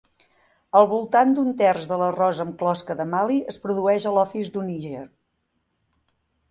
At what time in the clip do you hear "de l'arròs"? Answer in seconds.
1.91-2.41